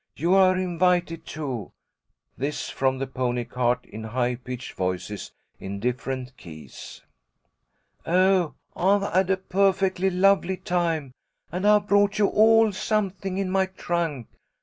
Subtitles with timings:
[0.15, 1.73] You are invited, too."
[2.35, 7.03] This from the pony cart in high pitched voices in different keys.
[8.03, 11.13] "Oh, I've had a perfectly lovely time,
[11.51, 14.29] and I've brought you all something in my trunk.